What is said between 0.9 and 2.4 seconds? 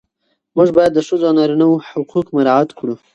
د ښځو او نارینه وو حقوق